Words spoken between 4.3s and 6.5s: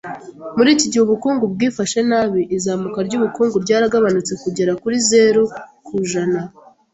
kugera kuri zeru ku ijana.